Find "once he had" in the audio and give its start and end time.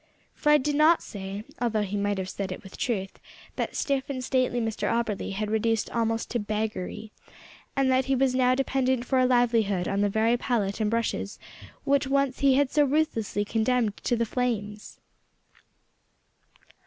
12.07-12.71